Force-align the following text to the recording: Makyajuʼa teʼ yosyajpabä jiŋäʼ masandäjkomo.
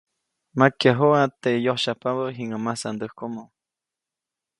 Makyajuʼa 0.57 1.21
teʼ 1.41 1.61
yosyajpabä 1.65 2.25
jiŋäʼ 2.35 2.61
masandäjkomo. 2.65 3.43